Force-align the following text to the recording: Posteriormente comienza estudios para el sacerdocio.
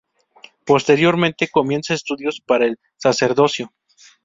Posteriormente 0.65 1.47
comienza 1.51 1.93
estudios 1.93 2.41
para 2.43 2.65
el 2.65 2.79
sacerdocio. 2.97 3.71